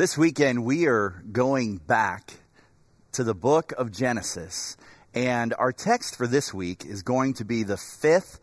[0.00, 2.32] This weekend, we are going back
[3.12, 4.78] to the book of Genesis.
[5.12, 8.40] And our text for this week is going to be the fifth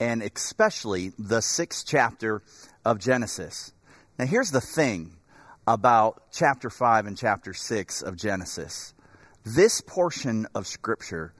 [0.00, 2.42] and especially the sixth chapter
[2.84, 3.72] of Genesis.
[4.18, 5.16] Now, here's the thing
[5.64, 8.92] about chapter 5 and chapter 6 of Genesis
[9.44, 11.32] this portion of Scripture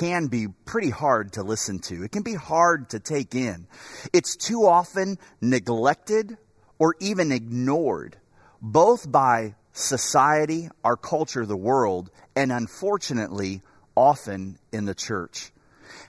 [0.00, 2.02] can be pretty hard to listen to.
[2.02, 3.68] It can be hard to take in.
[4.12, 6.38] It's too often neglected
[6.80, 8.16] or even ignored
[8.62, 13.60] both by society, our culture, the world, and unfortunately,
[13.96, 15.50] often in the church.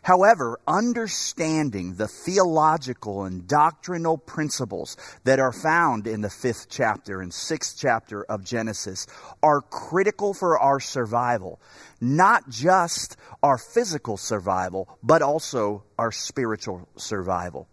[0.04, 7.34] However, understanding the theological and doctrinal principles that are found in the fifth chapter and
[7.34, 9.08] sixth chapter of Genesis
[9.42, 11.60] are critical for our survival.
[12.00, 17.68] Not just our physical survival, but also our spiritual survival.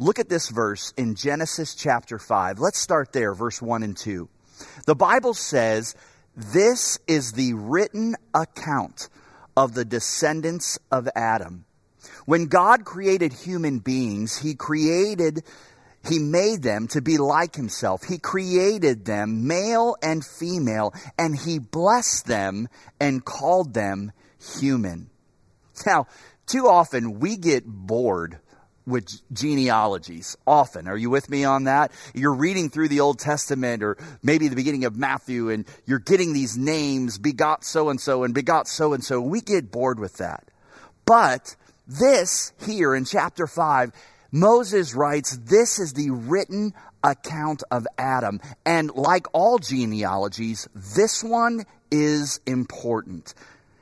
[0.00, 2.58] Look at this verse in Genesis chapter 5.
[2.58, 4.30] Let's start there, verse 1 and 2.
[4.86, 5.94] The Bible says,
[6.34, 9.10] This is the written account
[9.54, 11.66] of the descendants of Adam.
[12.24, 15.42] When God created human beings, He created,
[16.08, 18.02] He made them to be like Himself.
[18.02, 24.12] He created them, male and female, and He blessed them and called them
[24.60, 25.10] human.
[25.84, 26.06] Now,
[26.46, 28.38] too often we get bored
[28.86, 30.88] with genealogies often.
[30.88, 31.92] Are you with me on that?
[32.14, 36.32] You're reading through the Old Testament or maybe the beginning of Matthew and you're getting
[36.32, 39.20] these names, begot so and so and begot so and so.
[39.20, 40.44] We get bored with that.
[41.04, 43.92] But this here in chapter 5,
[44.32, 48.40] Moses writes, This is the written account of Adam.
[48.64, 53.34] And like all genealogies, this one is important.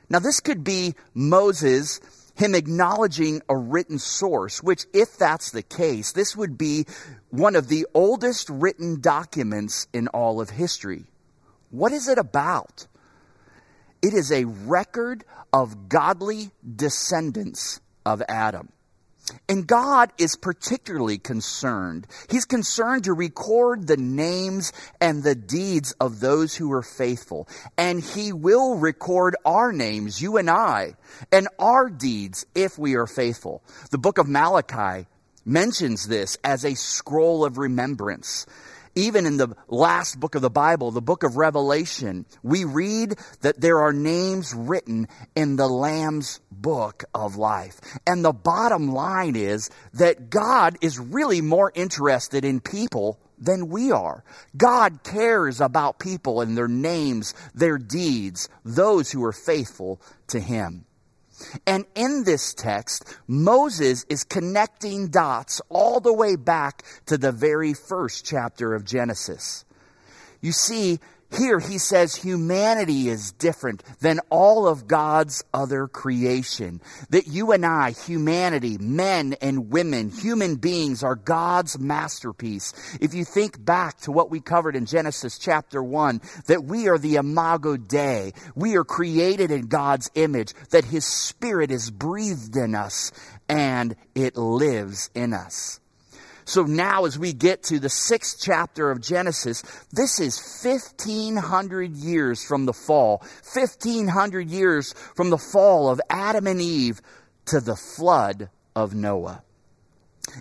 [0.09, 1.99] Now, this could be Moses
[2.39, 6.85] him acknowledging a written source, which, if that's the case, this would be
[7.29, 11.05] one of the oldest written documents in all of history.
[11.69, 12.87] What is it about?
[14.01, 18.69] It is a record of godly descendants of Adam.
[19.47, 22.07] And God is particularly concerned.
[22.29, 27.47] He's concerned to record the names and the deeds of those who are faithful.
[27.77, 30.95] And He will record our names, you and I,
[31.31, 33.63] and our deeds if we are faithful.
[33.91, 35.07] The book of Malachi
[35.45, 38.45] mentions this as a scroll of remembrance.
[38.95, 43.61] Even in the last book of the Bible, the book of Revelation, we read that
[43.61, 47.79] there are names written in the Lamb's book of life.
[48.05, 53.91] And the bottom line is that God is really more interested in people than we
[53.91, 54.23] are.
[54.57, 60.85] God cares about people and their names, their deeds, those who are faithful to Him.
[61.65, 67.73] And in this text, Moses is connecting dots all the way back to the very
[67.73, 69.65] first chapter of Genesis.
[70.41, 70.99] You see,
[71.31, 76.81] here he says humanity is different than all of God's other creation.
[77.11, 82.73] That you and I, humanity, men and women, human beings are God's masterpiece.
[82.99, 86.97] If you think back to what we covered in Genesis chapter 1, that we are
[86.97, 88.33] the imago Dei.
[88.55, 93.11] We are created in God's image, that his spirit is breathed in us
[93.47, 95.79] and it lives in us.
[96.49, 99.61] So now, as we get to the sixth chapter of Genesis,
[99.91, 103.19] this is 1500 years from the fall,
[103.53, 107.01] 1500 years from the fall of Adam and Eve
[107.45, 109.43] to the flood of Noah.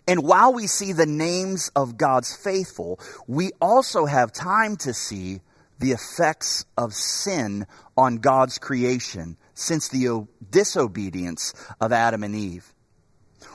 [0.07, 5.43] And while we see the names of God's faithful, we also have time to see
[5.79, 7.67] the effects of sin
[7.99, 11.53] on God's creation since the disobedience
[11.83, 12.73] of Adam and Eve.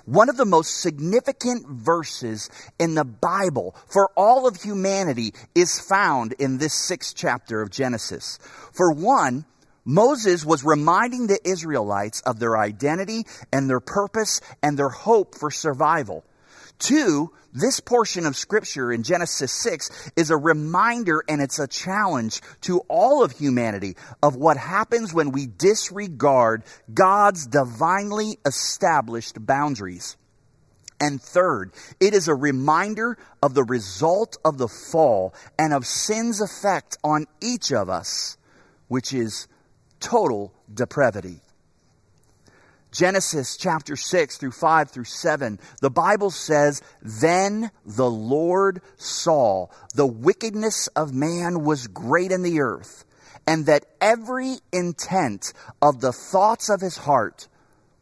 [0.05, 2.49] One of the most significant verses
[2.79, 8.39] in the Bible for all of humanity is found in this sixth chapter of Genesis.
[8.71, 9.45] For one,
[9.85, 15.51] Moses was reminding the Israelites of their identity and their purpose and their hope for
[15.51, 16.23] survival.
[16.79, 22.41] Two, this portion of scripture in Genesis 6 is a reminder and it's a challenge
[22.61, 30.17] to all of humanity of what happens when we disregard God's divinely established boundaries.
[30.99, 36.41] And third, it is a reminder of the result of the fall and of sin's
[36.41, 38.37] effect on each of us,
[38.87, 39.47] which is
[39.99, 41.41] total depravity.
[42.93, 50.05] Genesis chapter 6 through 5 through 7, the Bible says, Then the Lord saw the
[50.05, 53.03] wickedness of man was great in the earth,
[53.47, 57.47] and that every intent of the thoughts of his heart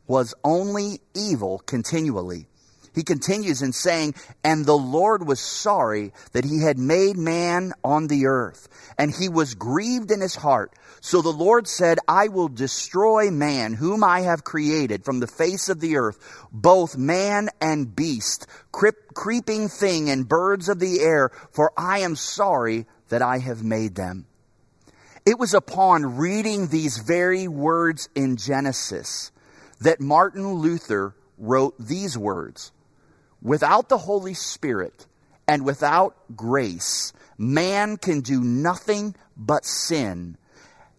[0.08, 2.48] was only evil continually.
[2.94, 8.08] He continues in saying, And the Lord was sorry that he had made man on
[8.08, 8.68] the earth,
[8.98, 10.74] and he was grieved in his heart.
[11.00, 15.70] So the Lord said, I will destroy man, whom I have created from the face
[15.70, 21.72] of the earth, both man and beast, creeping thing and birds of the air, for
[21.78, 24.28] I am sorry that I have made them.
[25.26, 29.32] It was upon reading these very words in Genesis
[29.80, 32.72] that Martin Luther wrote these words
[33.42, 35.08] Without the Holy Spirit
[35.48, 40.38] and without grace, man can do nothing but sin,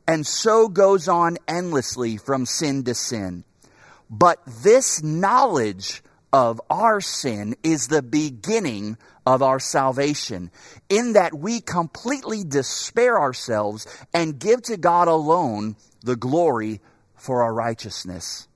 [0.08, 3.44] and so goes on endlessly from sin to sin.
[4.10, 6.02] But this knowledge
[6.32, 10.50] of our sin is the beginning of our salvation,
[10.88, 16.80] in that we completely despair ourselves and give to God alone the glory
[17.14, 18.48] for our righteousness.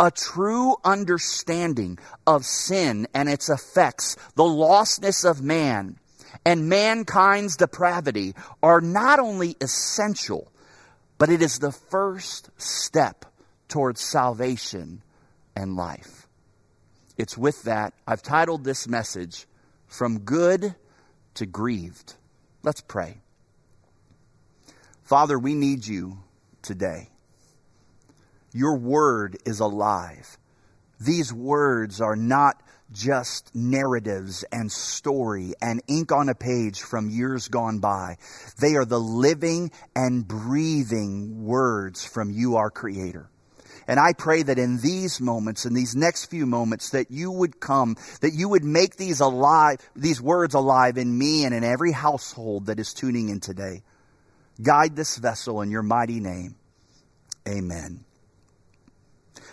[0.00, 5.98] A true understanding of sin and its effects, the lostness of man,
[6.42, 10.50] and mankind's depravity are not only essential,
[11.18, 13.26] but it is the first step
[13.68, 15.02] towards salvation
[15.54, 16.26] and life.
[17.18, 19.46] It's with that I've titled this message,
[19.86, 20.74] From Good
[21.34, 22.14] to Grieved.
[22.62, 23.18] Let's pray.
[25.02, 26.20] Father, we need you
[26.62, 27.10] today.
[28.52, 30.38] Your word is alive.
[31.00, 32.62] These words are not
[32.92, 38.16] just narratives and story and ink on a page from years gone by.
[38.60, 43.30] They are the living and breathing words from you, our Creator.
[43.86, 47.60] And I pray that in these moments, in these next few moments, that you would
[47.60, 51.92] come, that you would make these alive, these words alive in me and in every
[51.92, 53.82] household that is tuning in today.
[54.62, 56.56] Guide this vessel in your mighty name.
[57.48, 58.04] Amen.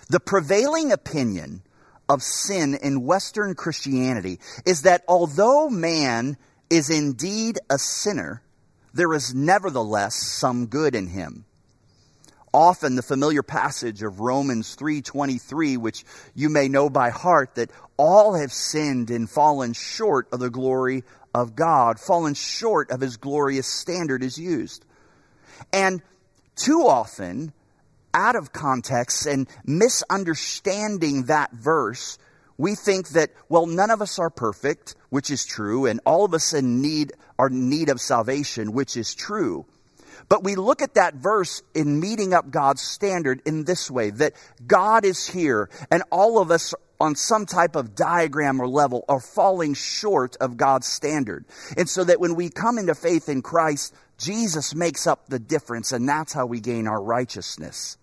[0.09, 1.61] The prevailing opinion
[2.09, 6.37] of sin in Western Christianity is that although man
[6.69, 8.41] is indeed a sinner,
[8.93, 11.45] there is nevertheless some good in him
[12.57, 18.33] often the familiar passage of Romans 3:23 which you may know by heart that all
[18.33, 21.03] have sinned and fallen short of the glory
[21.35, 24.85] of God, fallen short of his glorious standard is used.
[25.71, 26.01] And
[26.55, 27.53] too often
[28.17, 32.17] out of context and misunderstanding that verse,
[32.57, 36.33] we think that well none of us are perfect, which is true, and all of
[36.33, 39.65] us in need are in need of salvation, which is true.
[40.29, 44.33] But we look at that verse in meeting up God's standard in this way that
[44.65, 49.19] God is here and all of us on some type of diagram or level are
[49.19, 51.45] falling short of God's standard.
[51.77, 55.91] And so that when we come into faith in Christ, Jesus makes up the difference
[55.91, 57.97] and that's how we gain our righteousness.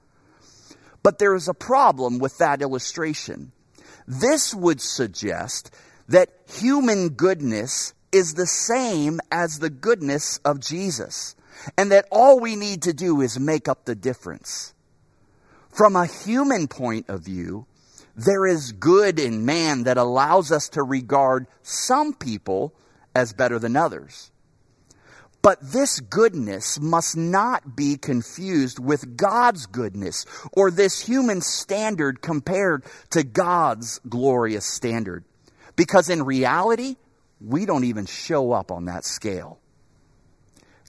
[1.05, 3.53] But there is a problem with that illustration.
[4.09, 5.71] This would suggest
[6.09, 11.37] that human goodness is the same as the goodness of Jesus
[11.79, 14.75] and that all we need to do is make up the difference.
[15.69, 17.67] From a human point of view,
[18.17, 22.73] there is good in man that allows us to regard some people
[23.15, 24.31] as better than others.
[25.44, 30.25] But this goodness must not be confused with God's goodness
[30.55, 35.23] or this human standard compared to God's glorious standard.
[35.76, 36.96] Because in reality,
[37.43, 39.58] we don't even show up on that scale.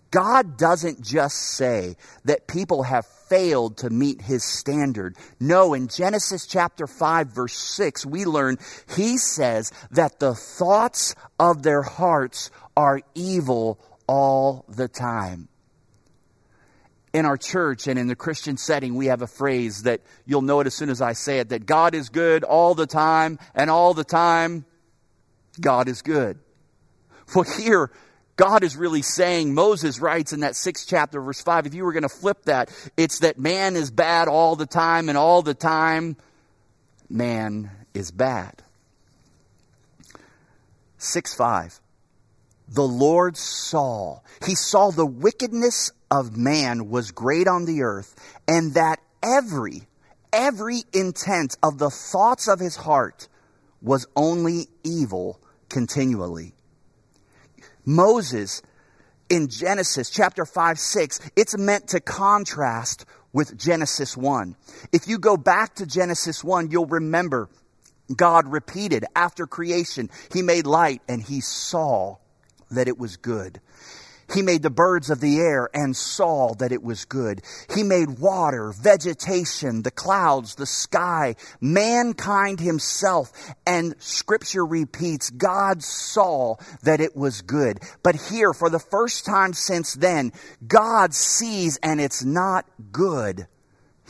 [0.10, 5.18] God doesn't just say that people have failed to meet his standard.
[5.38, 8.58] No, in Genesis chapter 5 verse 6, we learn
[8.96, 15.48] he says that the thoughts of their hearts are evil all the time.
[17.14, 20.60] In our church and in the Christian setting, we have a phrase that you'll know
[20.60, 23.70] it as soon as I say it that God is good all the time, and
[23.70, 24.66] all the time,
[25.60, 26.40] God is good.
[27.34, 27.90] Well, here,
[28.36, 31.94] God is really saying, Moses writes in that sixth chapter, verse 5, if you were
[31.94, 35.54] going to flip that, it's that man is bad all the time, and all the
[35.54, 36.18] time,
[37.10, 38.62] man is bad.
[40.98, 41.80] 6 5.
[42.68, 48.16] The Lord saw, he saw the wickedness of man was great on the earth,
[48.48, 49.84] and that every,
[50.34, 53.28] every intent of the thoughts of his heart
[53.82, 56.54] was only evil continually.
[57.86, 58.64] Moses
[59.30, 64.56] in Genesis chapter 5, 6, it's meant to contrast with Genesis 1.
[64.92, 67.50] If you go back to Genesis 1, you'll remember
[68.16, 72.18] God repeated after creation, He made light and He saw
[72.72, 73.60] that it was good.
[74.34, 77.42] He made the birds of the air and saw that it was good.
[77.76, 83.32] He made water, vegetation, the clouds, the sky, mankind himself.
[83.68, 87.80] And scripture repeats, God saw that it was good.
[88.02, 90.32] But here, for the first time since then,
[90.66, 93.48] God sees and it's not good.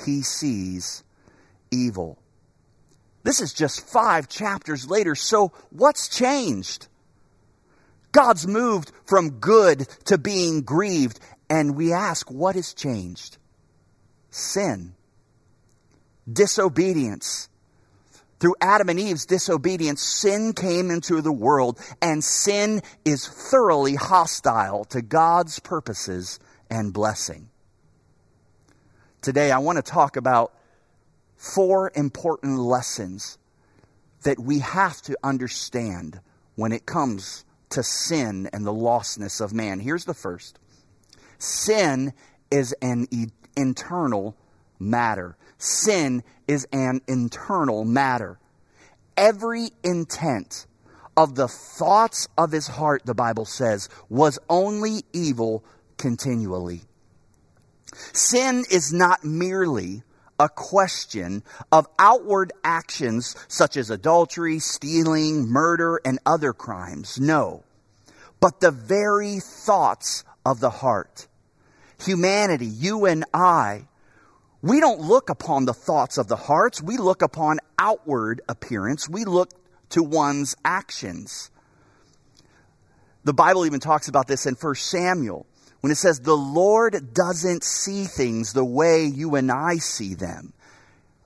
[0.05, 1.03] He sees
[1.71, 2.17] evil.
[3.23, 5.15] This is just five chapters later.
[5.15, 6.87] So what's changed?
[8.15, 11.19] God's moved from good to being grieved.
[11.49, 13.37] And we ask, what has changed?
[14.29, 14.95] Sin.
[16.31, 17.49] Disobedience.
[18.39, 24.85] Through Adam and Eve's disobedience, sin came into the world, and sin is thoroughly hostile
[24.85, 27.49] to God's purposes and blessing.
[29.21, 30.53] Today, I want to talk about
[31.35, 33.37] four important lessons
[34.23, 36.21] that we have to understand
[36.55, 37.44] when it comes
[37.75, 39.79] to sin and the lostness of man.
[39.79, 40.59] Here's the first
[41.37, 42.13] sin
[42.49, 44.35] is an e- internal
[44.79, 45.35] matter.
[45.57, 48.39] Sin is an internal matter.
[49.17, 50.67] Every intent
[51.17, 55.63] of the thoughts of his heart, the Bible says, was only evil
[55.97, 56.81] continually.
[58.13, 60.03] Sin is not merely
[60.39, 67.19] a question of outward actions such as adultery, stealing, murder, and other crimes.
[67.19, 67.64] No,
[68.45, 71.27] but the very thoughts of the heart.
[72.03, 73.87] Humanity, you and I,
[74.61, 76.79] we don't look upon the thoughts of the hearts.
[76.79, 79.09] We look upon outward appearance.
[79.09, 79.49] We look
[79.89, 81.49] to one's actions.
[83.23, 85.47] The Bible even talks about this in 1 Samuel
[85.81, 90.53] when it says the Lord doesn't see things the way you and I see them.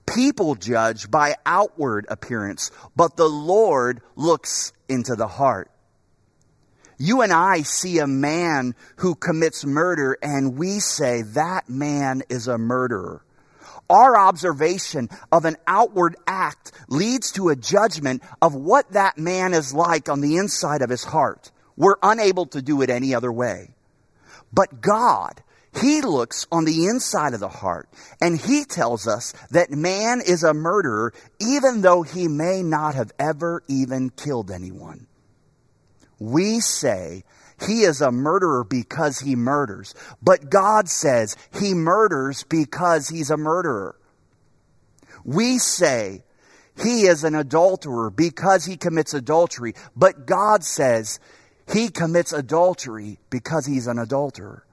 [0.06, 5.70] People judge by outward appearance, but the Lord looks into the heart.
[7.02, 12.50] You and I see a man who commits murder and we say that man is
[12.50, 13.24] a murderer.
[13.90, 19.74] Our observation of an outward act leads to a judgment of what that man is
[19.74, 21.52] like on the inside of his heart.
[21.78, 23.70] We're unable to do it any other way.
[24.52, 25.42] But God,
[25.80, 27.88] He looks on the inside of the heart
[28.20, 33.14] and He tells us that man is a murderer even though he may not have
[33.18, 35.08] ever even killed anyone.
[36.20, 37.24] We say
[37.66, 43.38] he is a murderer because he murders, but God says he murders because he's a
[43.38, 43.96] murderer.
[45.26, 46.24] We say
[46.82, 51.20] he is an adulterer because he commits adultery, but God says
[51.72, 54.66] he commits adultery because he's an adulterer.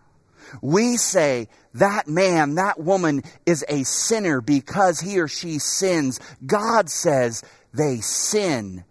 [0.63, 6.21] We say that man, that woman is a sinner because he or she sins.
[6.47, 7.43] God says
[7.75, 8.85] they sin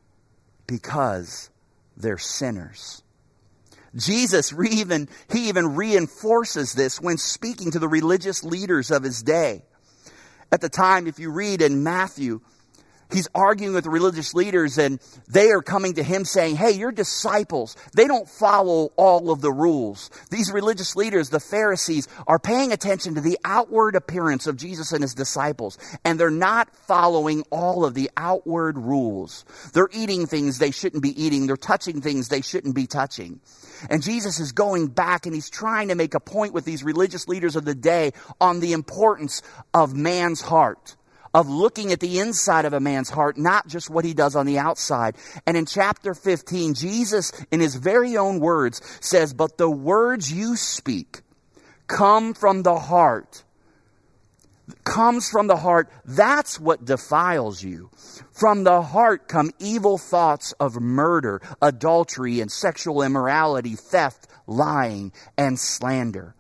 [0.67, 1.49] because
[1.97, 3.01] they're sinners.
[3.95, 9.63] Jesus even, he even reinforces this when speaking to the religious leaders of his day.
[10.51, 12.41] At the time, if you read in Matthew,
[13.11, 16.91] he's arguing with the religious leaders and they are coming to him saying, Hey, your
[16.91, 20.09] disciples, they don't follow all of the rules.
[20.31, 25.01] These religious leaders, the Pharisees, are paying attention to the outward appearance of Jesus and
[25.01, 29.45] his disciples, and they're not following all of the outward rules.
[29.73, 31.47] They're eating things they shouldn't be eating.
[31.47, 33.39] They're touching things they shouldn't be touching.
[33.89, 37.27] And Jesus is going back and he's trying to make a point with these religious
[37.27, 39.41] leaders of the day on the importance
[39.73, 40.95] of man's heart
[41.35, 44.45] of looking at the inside of a man's heart, not just what he does on
[44.45, 45.17] the outside.
[45.45, 50.55] And in chapter 15, Jesus, in his very own words, says, But the words you
[50.55, 51.19] speak
[51.87, 53.43] come from the heart.
[54.85, 55.89] Comes from the heart.
[56.05, 57.89] That's what defiles you.
[58.31, 65.59] From the heart come evil thoughts of murder, adultery, and sexual immorality, theft, lying, and
[65.59, 66.33] slander.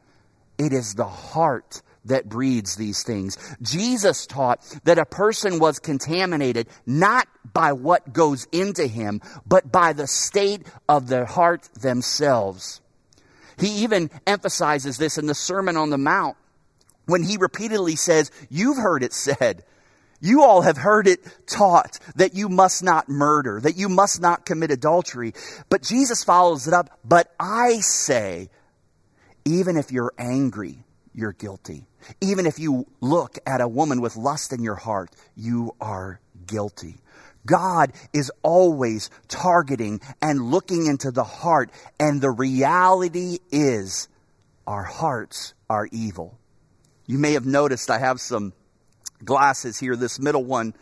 [0.57, 3.37] It is the heart that breeds these things.
[3.61, 9.93] Jesus taught that a person was contaminated not by what goes into him, but by
[9.93, 12.81] the state of their heart themselves.
[13.57, 16.37] He even emphasizes this in the Sermon on the Mount
[17.05, 19.63] when he repeatedly says, You've heard it said.
[20.21, 24.45] You all have heard it taught that you must not murder, that you must not
[24.45, 25.33] commit adultery.
[25.69, 28.49] But Jesus follows it up, but I say,
[29.43, 30.84] even if you're angry,
[31.15, 31.85] you're guilty.
[32.21, 36.97] Even if you look at a woman with lust in your heart, you are guilty.
[37.45, 44.07] God is always targeting and looking into the heart, and the reality is
[44.67, 46.37] our hearts are evil.
[47.05, 48.53] You may have noticed I have some
[49.23, 49.95] glasses here.
[49.95, 50.73] This middle one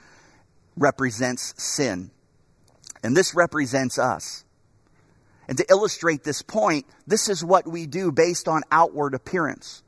[0.77, 2.11] represents sin,
[3.03, 4.45] and this represents us.
[5.47, 9.82] And to illustrate this point, this is what we do based on outward appearance.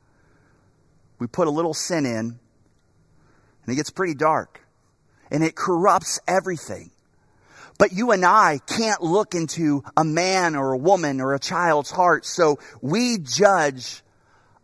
[1.18, 2.38] We put a little sin in, and
[3.66, 4.60] it gets pretty dark,
[5.30, 6.90] and it corrupts everything.
[7.78, 11.90] But you and I can't look into a man or a woman or a child's
[11.90, 14.02] heart, so we judge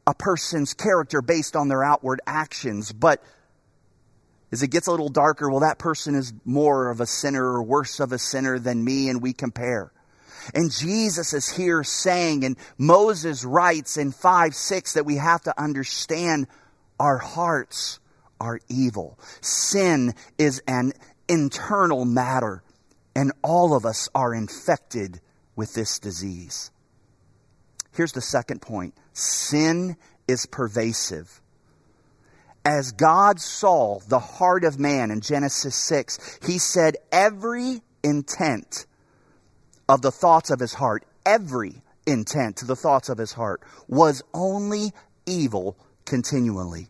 [0.07, 2.93] a person's character based on their outward actions.
[2.93, 3.23] But
[4.51, 7.63] as it gets a little darker, well, that person is more of a sinner or
[7.63, 9.93] worse of a sinner than me, and we compare.
[10.55, 15.61] And Jesus is here saying, and Moses writes in 5 6 that we have to
[15.61, 16.47] understand
[16.99, 18.01] our hearts
[18.41, 19.19] are evil.
[19.41, 20.93] Sin is an
[21.29, 22.63] internal matter,
[23.15, 25.21] and all of us are infected
[25.55, 26.71] with this disease.
[27.95, 29.97] Here's the second point sin
[30.27, 31.43] is pervasive
[32.65, 38.87] as God saw the heart of man in Genesis 6, he said, every intent
[39.89, 44.23] of the thoughts of his heart, every intent to the thoughts of his heart was
[44.35, 44.93] only
[45.27, 46.89] evil continually.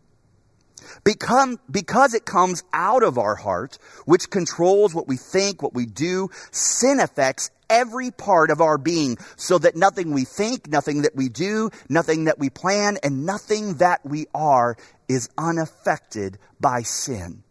[1.03, 5.85] Become, because it comes out of our heart, which controls what we think, what we
[5.85, 11.15] do, sin affects every part of our being so that nothing we think, nothing that
[11.15, 17.43] we do, nothing that we plan, and nothing that we are is unaffected by sin.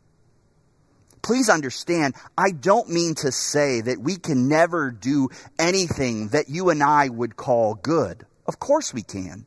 [1.22, 6.70] Please understand, I don't mean to say that we can never do anything that you
[6.70, 8.26] and I would call good.
[8.46, 9.46] Of course we can.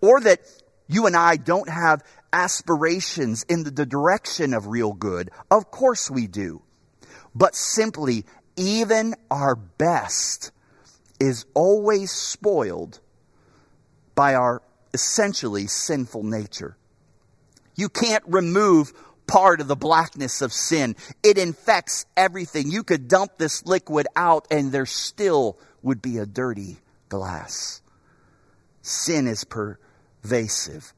[0.00, 0.40] Or that
[0.88, 5.30] you and I don't have aspirations in the direction of real good.
[5.50, 6.62] Of course we do.
[7.34, 8.24] But simply,
[8.56, 10.50] even our best
[11.20, 13.00] is always spoiled
[14.14, 16.76] by our essentially sinful nature.
[17.74, 18.92] You can't remove
[19.26, 20.96] part of the blackness of sin.
[21.22, 22.70] It infects everything.
[22.70, 26.78] You could dump this liquid out and there still would be a dirty
[27.08, 27.82] glass.
[28.82, 30.92] Sin is pervasive.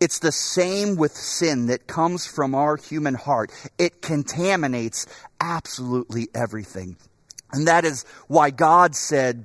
[0.00, 3.52] It's the same with sin that comes from our human heart.
[3.78, 5.06] It contaminates
[5.40, 6.96] absolutely everything.
[7.52, 9.44] And that is why God said,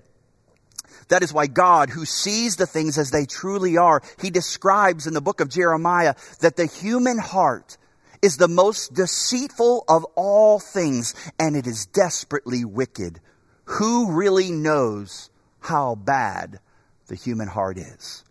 [1.10, 5.14] that is why God, who sees the things as they truly are, he describes in
[5.14, 7.78] the book of Jeremiah that the human heart
[8.22, 13.20] is the most deceitful of all things and it is desperately wicked.
[13.66, 16.60] Who really knows how bad
[17.08, 18.24] the human heart is?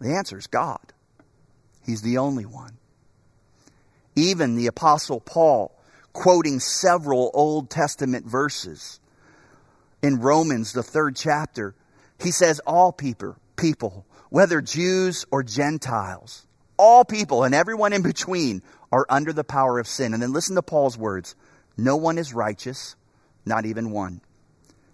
[0.00, 0.92] The answer is God.
[1.84, 2.76] He's the only one.
[4.14, 5.74] Even the Apostle Paul,
[6.12, 9.00] quoting several Old Testament verses
[10.02, 11.74] in Romans, the third chapter,
[12.20, 18.62] he says, All people, people, whether Jews or Gentiles, all people and everyone in between
[18.92, 20.14] are under the power of sin.
[20.14, 21.34] And then listen to Paul's words
[21.76, 22.96] No one is righteous,
[23.44, 24.20] not even one.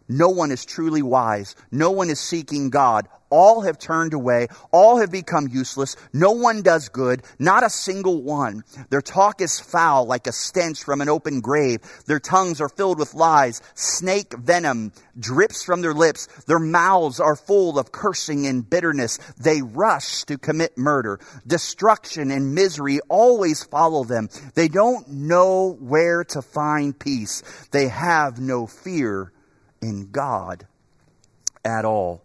[0.08, 1.56] No one is truly wise.
[1.70, 3.08] No one is seeking God.
[3.34, 4.46] All have turned away.
[4.70, 5.96] All have become useless.
[6.12, 7.24] No one does good.
[7.40, 8.62] Not a single one.
[8.90, 11.80] Their talk is foul like a stench from an open grave.
[12.06, 13.60] Their tongues are filled with lies.
[13.74, 16.28] Snake venom drips from their lips.
[16.46, 19.18] Their mouths are full of cursing and bitterness.
[19.36, 21.18] They rush to commit murder.
[21.44, 24.28] Destruction and misery always follow them.
[24.54, 27.42] They don't know where to find peace.
[27.72, 29.32] They have no fear
[29.82, 30.68] in God
[31.64, 32.22] at all.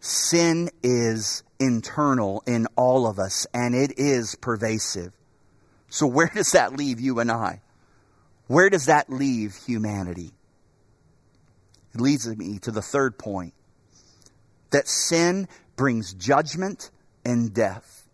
[0.00, 5.12] Sin is internal in all of us and it is pervasive.
[5.88, 7.62] So, where does that leave you and I?
[8.46, 10.32] Where does that leave humanity?
[11.94, 13.54] It leads me to the third point
[14.70, 16.90] that sin brings judgment
[17.24, 18.08] and death.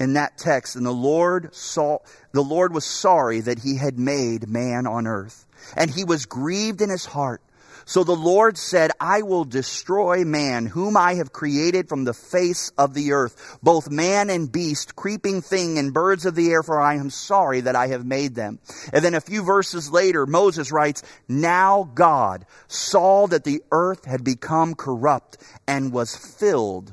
[0.00, 1.98] In that text, and the Lord saw,
[2.32, 5.44] the Lord was sorry that he had made man on earth
[5.76, 7.42] and he was grieved in his heart.
[7.88, 12.70] So the Lord said, I will destroy man, whom I have created from the face
[12.76, 16.78] of the earth, both man and beast, creeping thing and birds of the air, for
[16.78, 18.58] I am sorry that I have made them.
[18.92, 24.22] And then a few verses later, Moses writes, Now God saw that the earth had
[24.22, 26.92] become corrupt and was filled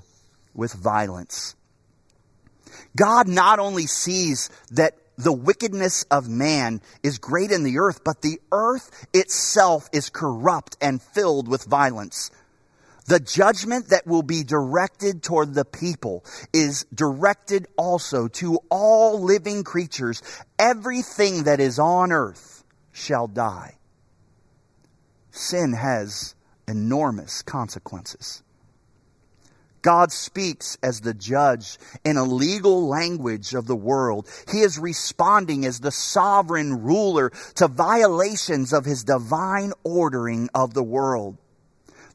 [0.54, 1.56] with violence.
[2.96, 8.22] God not only sees that the wickedness of man is great in the earth, but
[8.22, 12.32] the earth itself is corrupt and filled with violence.
[13.08, 19.64] The judgment that will be directed toward the people is directed also to all living
[19.64, 20.24] creatures.
[20.58, 23.78] Everything that is on earth shall die.
[25.30, 26.34] Sin has
[26.68, 28.42] enormous consequences.
[29.86, 34.28] God speaks as the judge in a legal language of the world.
[34.52, 40.82] He is responding as the sovereign ruler to violations of his divine ordering of the
[40.82, 41.38] world.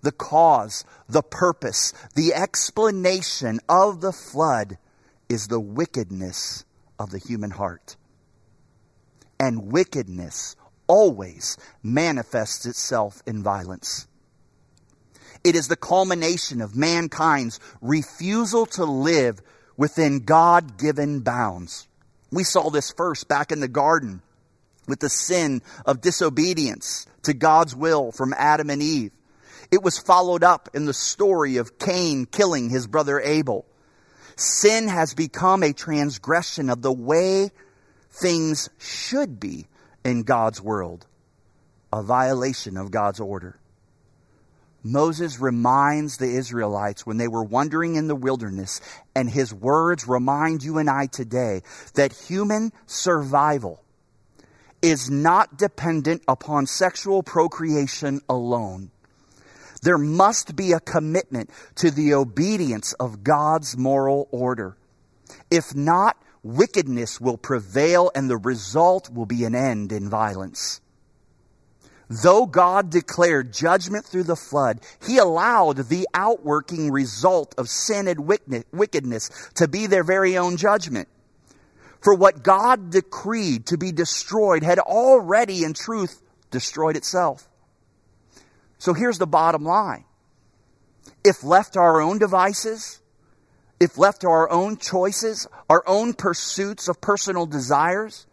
[0.02, 4.76] The cause, the purpose, the explanation of the flood
[5.28, 6.64] is the wickedness
[6.98, 7.94] of the human heart.
[9.38, 10.56] And wickedness
[10.88, 14.08] always manifests itself in violence.
[15.42, 19.40] It is the culmination of mankind's refusal to live
[19.76, 21.88] within God given bounds.
[22.30, 24.22] We saw this first back in the garden
[24.86, 29.12] with the sin of disobedience to God's will from Adam and Eve.
[29.70, 33.64] It was followed up in the story of Cain killing his brother Abel.
[34.36, 37.50] Sin has become a transgression of the way
[38.10, 39.66] things should be
[40.04, 41.06] in God's world,
[41.92, 43.59] a violation of God's order.
[44.82, 48.80] Moses reminds the Israelites when they were wandering in the wilderness,
[49.14, 51.62] and his words remind you and I today
[51.94, 53.82] that human survival
[54.82, 58.90] is not dependent upon sexual procreation alone.
[59.82, 64.76] There must be a commitment to the obedience of God's moral order.
[65.50, 70.80] If not, wickedness will prevail and the result will be an end in violence.
[72.10, 78.26] Though God declared judgment through the flood, He allowed the outworking result of sin and
[78.26, 81.08] wickedness to be their very own judgment.
[82.02, 86.20] For what God decreed to be destroyed had already, in truth,
[86.50, 87.48] destroyed itself.
[88.78, 90.04] So here's the bottom line.
[91.22, 93.00] If left to our own devices,
[93.78, 98.26] if left to our own choices, our own pursuits of personal desires,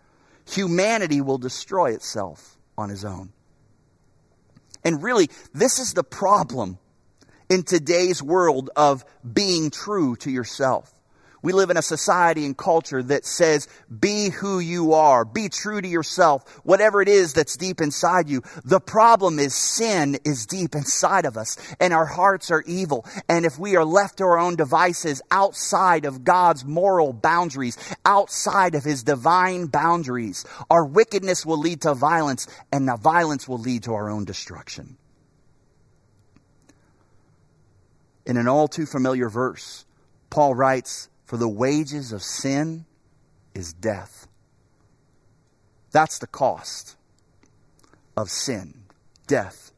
[0.50, 3.34] humanity will destroy itself on his own.
[4.84, 6.78] And really, this is the problem
[7.50, 10.94] in today's world of being true to yourself.
[11.42, 13.68] We live in a society and culture that says,
[14.00, 18.42] be who you are, be true to yourself, whatever it is that's deep inside you.
[18.66, 23.06] The problem is sin is deep inside of us and our hearts are evil.
[23.30, 28.76] And if we are left to our own devices outside of God's moral boundaries, outside
[28.76, 33.84] of His divine boundaries, our wickedness will lead to violence and the violence will lead
[33.84, 34.98] to our own destruction.
[38.26, 39.86] In an all too familiar verse,
[40.30, 42.86] Paul writes, for the wages of sin
[43.54, 44.28] is death.
[45.92, 46.96] That's the cost
[48.16, 48.86] of sin,
[49.28, 49.72] death.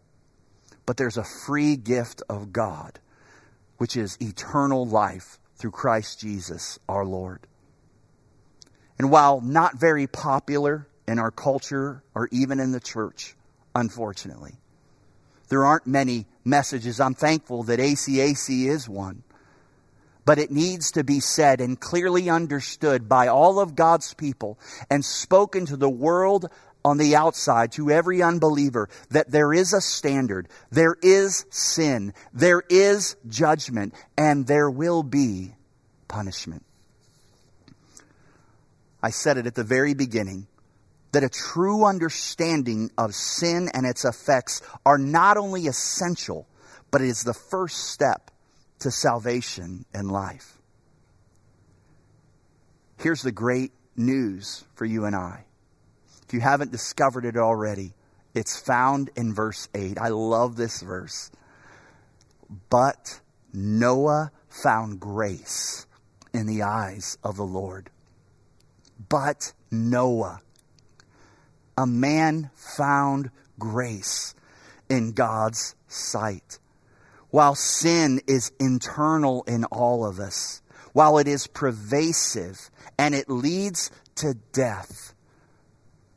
[0.85, 2.99] But there's a free gift of God,
[3.77, 7.47] which is eternal life through Christ Jesus our Lord.
[8.99, 13.35] And while not very popular in our culture or even in the church,
[13.73, 14.53] unfortunately,
[15.47, 16.99] there aren't many messages.
[16.99, 19.23] I'm thankful that ACAC is one
[20.29, 25.03] but it needs to be said and clearly understood by all of God's people and
[25.03, 26.51] spoken to the world
[26.85, 32.61] on the outside, to every unbeliever, that there is a standard, there is sin, there
[32.69, 35.55] is judgment, and there will be
[36.07, 36.63] punishment.
[39.01, 40.45] I said it at the very beginning
[41.11, 46.47] that a true understanding of sin and its effects are not only essential,
[46.91, 48.29] but it is the first step
[48.79, 50.57] to salvation and life.
[52.97, 55.45] Here's the great news for you and I.
[56.27, 57.93] If you haven't discovered it already,
[58.33, 59.97] it's found in verse 8.
[59.99, 61.31] I love this verse.
[62.69, 63.19] But
[63.53, 65.87] Noah found grace
[66.33, 67.89] in the eyes of the Lord.
[69.07, 70.41] But Noah,
[71.77, 74.35] a man found grace
[74.89, 76.59] in God's sight.
[77.31, 80.61] While sin is internal in all of us,
[80.93, 85.13] while it is pervasive and it leads to death,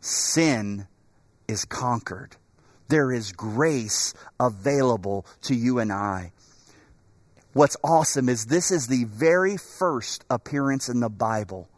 [0.01, 0.87] sin
[1.47, 2.37] is conquered.
[2.89, 6.33] There is grace available to you and I.
[7.53, 11.69] What's awesome is this is the very first appearance in the Bible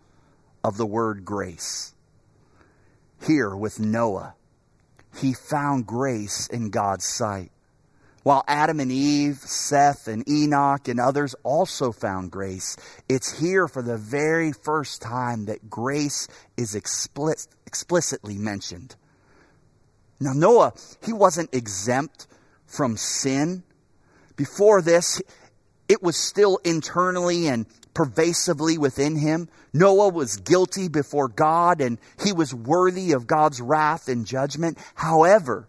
[0.62, 1.94] of the word grace.
[3.26, 4.34] Here with Noah,
[5.16, 7.50] he found grace in God's sight
[8.24, 13.82] while Adam and Eve, Seth and Enoch and others also found grace, it's here for
[13.82, 18.96] the very first time that grace is explicit, explicitly mentioned.
[20.18, 20.72] Now, Noah,
[21.04, 22.26] he wasn't exempt
[22.66, 23.62] from sin.
[24.36, 25.20] Before this,
[25.86, 29.50] it was still internally and pervasively within him.
[29.74, 34.78] Noah was guilty before God and he was worthy of God's wrath and judgment.
[34.94, 35.68] However,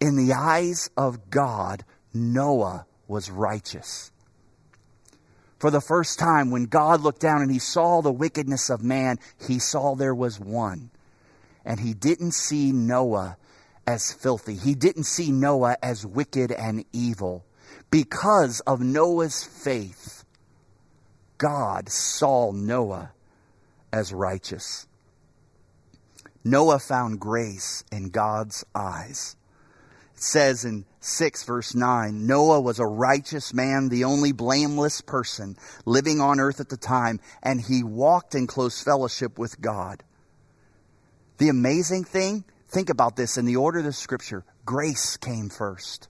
[0.00, 1.84] in the eyes of God,
[2.14, 4.10] Noah was righteous.
[5.58, 9.18] For the first time, when God looked down and he saw the wickedness of man,
[9.46, 10.90] he saw there was one.
[11.64, 13.36] And he didn't see Noah
[13.86, 14.54] as filthy.
[14.54, 17.44] He didn't see Noah as wicked and evil.
[17.90, 20.24] Because of Noah's faith,
[21.38, 23.12] God saw Noah
[23.92, 24.86] as righteous.
[26.44, 29.36] Noah found grace in God's eyes.
[30.20, 36.20] Says in 6 verse 9, Noah was a righteous man, the only blameless person living
[36.20, 40.02] on earth at the time, and he walked in close fellowship with God.
[41.38, 46.08] The amazing thing, think about this in the order of the scripture, grace came first.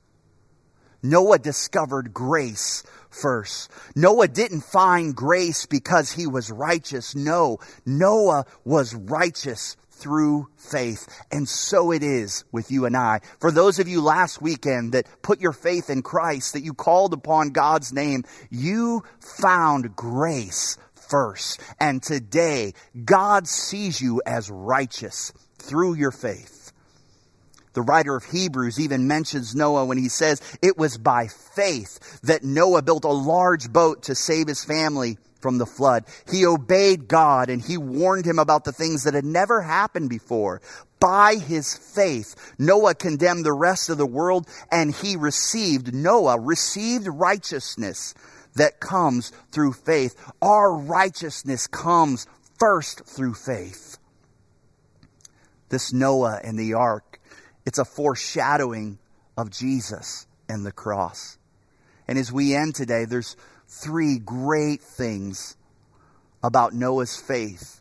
[1.02, 3.70] Noah discovered grace first.
[3.94, 7.14] Noah didn't find grace because he was righteous.
[7.14, 11.08] No, Noah was righteous through faith.
[11.30, 13.20] And so it is with you and I.
[13.40, 17.12] For those of you last weekend that put your faith in Christ, that you called
[17.12, 21.60] upon God's name, you found grace first.
[21.80, 26.72] And today, God sees you as righteous through your faith.
[27.74, 32.42] The writer of Hebrews even mentions Noah when he says it was by faith that
[32.42, 36.04] Noah built a large boat to save his family from the flood.
[36.30, 40.60] He obeyed God and he warned him about the things that had never happened before.
[41.00, 47.06] By his faith, Noah condemned the rest of the world and he received, Noah received
[47.06, 48.14] righteousness
[48.56, 50.16] that comes through faith.
[50.42, 52.26] Our righteousness comes
[52.58, 53.98] first through faith.
[55.68, 57.20] This Noah and the ark,
[57.64, 58.98] it's a foreshadowing
[59.36, 61.38] of Jesus and the cross.
[62.08, 63.36] And as we end today, there's
[63.68, 65.56] three great things
[66.42, 67.80] about Noah's faith.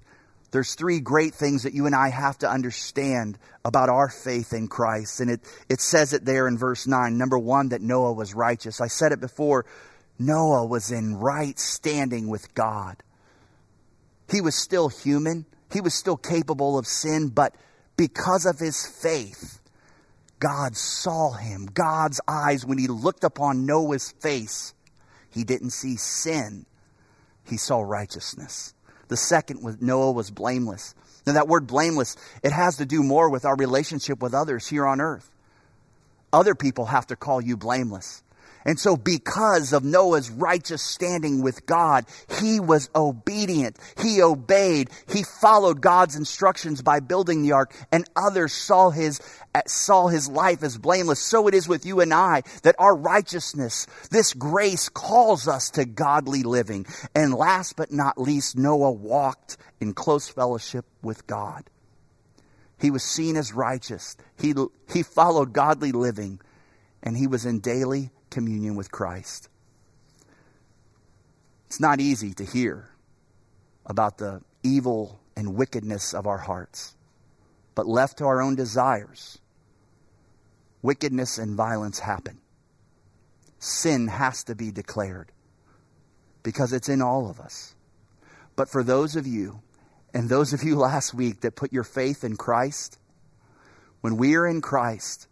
[0.52, 4.68] There's three great things that you and I have to understand about our faith in
[4.68, 5.20] Christ.
[5.20, 7.18] And it, it says it there in verse 9.
[7.18, 8.80] Number one, that Noah was righteous.
[8.80, 9.66] I said it before.
[10.20, 12.98] Noah was in right standing with God.
[14.32, 15.46] He was still human.
[15.72, 17.54] He was still capable of sin, but
[17.98, 19.60] because of his faith,
[20.40, 21.66] God saw him.
[21.66, 24.74] God's eyes, when he looked upon Noah's face,
[25.38, 26.66] he didn't see sin,
[27.46, 28.74] he saw righteousness.
[29.08, 30.96] The second was Noah was blameless.
[31.26, 34.86] Now, that word blameless, it has to do more with our relationship with others here
[34.86, 35.30] on earth.
[36.32, 38.24] Other people have to call you blameless.
[38.68, 42.06] And so, because of Noah's righteous standing with God,
[42.42, 43.78] he was obedient.
[43.98, 44.90] He obeyed.
[45.08, 49.22] He followed God's instructions by building the ark, and others saw his,
[49.68, 51.22] saw his life as blameless.
[51.22, 55.86] So it is with you and I that our righteousness, this grace calls us to
[55.86, 56.88] godly living.
[57.16, 61.64] And last but not least, Noah walked in close fellowship with God.
[62.78, 64.18] He was seen as righteous.
[64.38, 64.54] He,
[64.92, 66.42] he followed godly living,
[67.02, 69.50] and he was in daily communion with Christ.
[71.66, 72.88] It's not easy to hear
[73.84, 76.96] about the evil and wickedness of our hearts,
[77.74, 79.40] but left to our own desires,
[80.84, 82.38] wickedness and violence happen.
[83.58, 85.32] Sin has to be declared
[86.44, 87.74] because it's in all of us.
[88.56, 89.62] But for those of you,
[90.14, 93.00] and those of you last week that put your faith in Christ,
[94.02, 95.28] when we are in Christ,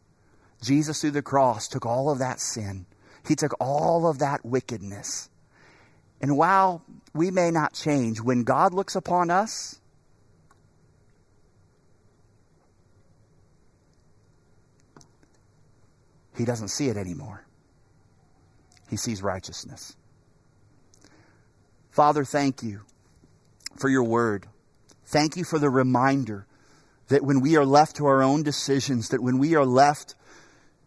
[0.66, 2.88] Jesus through the cross took all of that sin.
[3.28, 5.30] He took all of that wickedness.
[6.22, 6.84] And while
[7.14, 9.80] we may not change, when God looks upon us,
[16.38, 17.46] He doesn't see it anymore.
[18.90, 19.96] He sees righteousness.
[21.90, 22.82] Father, thank you
[23.78, 24.48] for your word.
[25.06, 26.46] Thank you for the reminder
[27.08, 30.16] that when we are left to our own decisions, that when we are left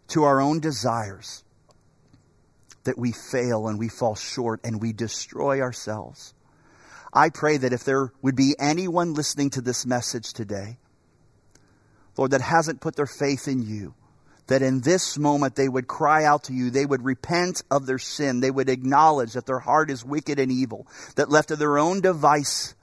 [0.08, 1.44] to our own desires,
[2.88, 6.32] that we fail and we fall short and we destroy ourselves.
[7.12, 10.78] I pray that if there would be anyone listening to this message today,
[12.16, 13.92] Lord, that hasn't put their faith in you,
[14.46, 17.98] that in this moment they would cry out to you, they would repent of their
[17.98, 21.76] sin, they would acknowledge that their heart is wicked and evil, that left to their
[21.76, 22.74] own device,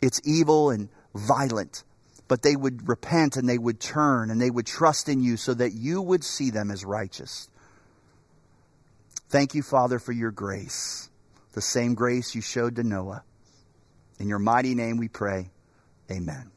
[0.00, 1.82] it's evil and violent
[2.28, 5.54] but they would repent and they would turn and they would trust in you so
[5.54, 7.48] that you would see them as righteous.
[9.28, 11.10] Thank you, Father, for your grace,
[11.52, 13.24] the same grace you showed to Noah.
[14.18, 15.50] In your mighty name we pray.
[16.10, 16.50] Amen.